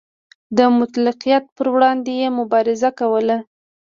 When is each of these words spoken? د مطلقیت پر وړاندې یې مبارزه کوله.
د 0.57 0.59
مطلقیت 0.79 1.43
پر 1.55 1.67
وړاندې 1.73 2.11
یې 2.21 2.27
مبارزه 2.39 2.89
کوله. 2.99 3.37